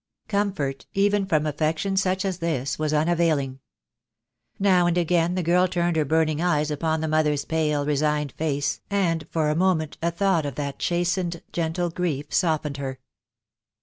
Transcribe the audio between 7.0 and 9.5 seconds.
the mother's pale, resigned face, and